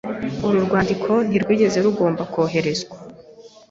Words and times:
Uru 0.47 0.57
rwandiko 0.65 1.11
ntirwigeze 1.27 1.77
rugomba 1.85 2.21
koherezwa. 2.33 2.95